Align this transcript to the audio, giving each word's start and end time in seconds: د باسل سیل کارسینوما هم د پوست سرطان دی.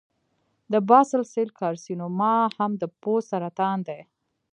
د 0.71 0.73
باسل 0.89 1.21
سیل 1.33 1.49
کارسینوما 1.59 2.35
هم 2.57 2.71
د 2.81 2.83
پوست 3.01 3.27
سرطان 3.31 3.77
دی. 3.87 3.99